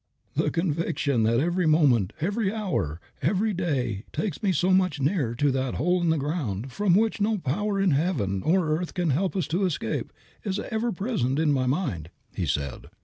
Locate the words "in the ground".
6.01-6.71